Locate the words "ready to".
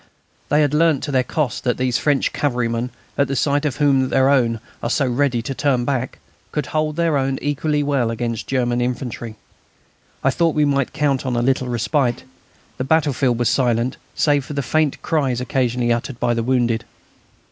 5.05-5.53